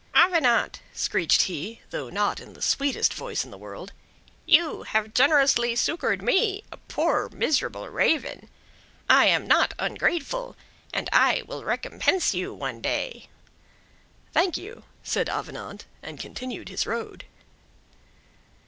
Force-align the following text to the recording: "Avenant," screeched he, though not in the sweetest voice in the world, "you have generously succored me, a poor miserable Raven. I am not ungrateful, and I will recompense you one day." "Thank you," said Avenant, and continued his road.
"Avenant," 0.15 0.81
screeched 0.93 1.43
he, 1.43 1.81
though 1.91 2.09
not 2.09 2.39
in 2.39 2.53
the 2.53 2.61
sweetest 2.63 3.13
voice 3.13 3.45
in 3.45 3.51
the 3.51 3.55
world, 3.59 3.93
"you 4.47 4.81
have 4.81 5.13
generously 5.13 5.75
succored 5.75 6.23
me, 6.23 6.63
a 6.71 6.77
poor 6.77 7.29
miserable 7.29 7.87
Raven. 7.87 8.49
I 9.07 9.27
am 9.27 9.45
not 9.45 9.75
ungrateful, 9.77 10.55
and 10.91 11.07
I 11.13 11.43
will 11.45 11.63
recompense 11.63 12.33
you 12.33 12.51
one 12.51 12.81
day." 12.81 13.29
"Thank 14.33 14.57
you," 14.57 14.85
said 15.03 15.29
Avenant, 15.29 15.85
and 16.01 16.19
continued 16.19 16.69
his 16.69 16.87
road. 16.87 17.25